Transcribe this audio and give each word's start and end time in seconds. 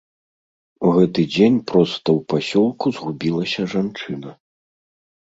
У 0.87 0.93
гэты 0.95 1.25
дзень 1.35 1.59
проста 1.73 2.07
ў 2.17 2.27
пасёлку 2.35 2.85
згубілася 2.99 3.71
жанчына. 3.79 4.39